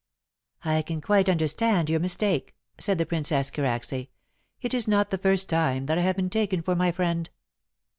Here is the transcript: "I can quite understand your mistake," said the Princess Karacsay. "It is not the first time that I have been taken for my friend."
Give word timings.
"I 0.65 0.81
can 0.81 0.99
quite 0.99 1.29
understand 1.29 1.87
your 1.87 1.99
mistake," 1.99 2.55
said 2.79 2.97
the 2.97 3.05
Princess 3.05 3.51
Karacsay. 3.51 4.09
"It 4.59 4.73
is 4.73 4.87
not 4.87 5.11
the 5.11 5.17
first 5.19 5.47
time 5.47 5.85
that 5.85 5.99
I 5.99 6.01
have 6.01 6.15
been 6.15 6.31
taken 6.31 6.63
for 6.63 6.75
my 6.75 6.91
friend." 6.91 7.29